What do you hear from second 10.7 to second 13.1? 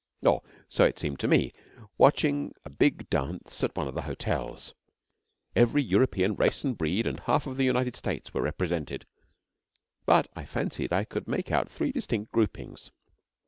I could make out three distinct groupings.